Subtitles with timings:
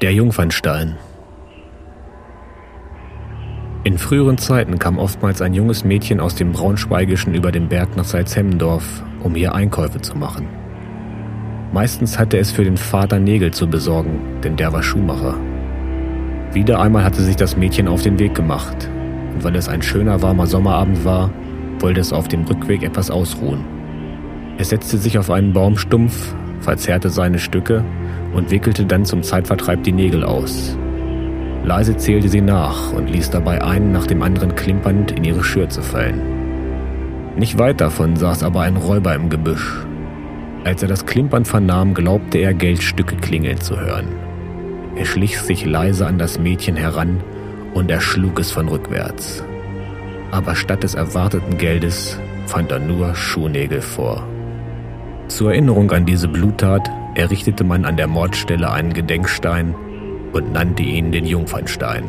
[0.00, 0.94] Der Jungfernstein.
[3.82, 8.04] In früheren Zeiten kam oftmals ein junges Mädchen aus dem Braunschweigischen über den Berg nach
[8.04, 10.46] Salzhemmendorf, um hier Einkäufe zu machen.
[11.72, 15.34] Meistens hatte es für den Vater Nägel zu besorgen, denn der war Schuhmacher.
[16.52, 18.88] Wieder einmal hatte sich das Mädchen auf den Weg gemacht,
[19.34, 21.28] und weil es ein schöner warmer Sommerabend war,
[21.80, 23.64] wollte es auf dem Rückweg etwas ausruhen.
[24.58, 27.84] Es setzte sich auf einen Baumstumpf, verzehrte seine Stücke
[28.38, 30.78] und wickelte dann zum Zeitvertreib die Nägel aus.
[31.64, 35.82] Leise zählte sie nach und ließ dabei einen nach dem anderen klimpernd in ihre Schürze
[35.82, 37.34] fallen.
[37.36, 39.84] Nicht weit davon saß aber ein Räuber im Gebüsch.
[40.64, 44.06] Als er das Klimpern vernahm, glaubte er Geldstücke klingeln zu hören.
[44.96, 47.20] Er schlich sich leise an das Mädchen heran
[47.74, 49.44] und erschlug es von rückwärts.
[50.30, 54.26] Aber statt des erwarteten Geldes fand er nur Schuhnägel vor.
[55.26, 59.74] Zur Erinnerung an diese Bluttat errichtete man an der Mordstelle einen Gedenkstein
[60.32, 62.04] und nannte ihn den Jungfernstein.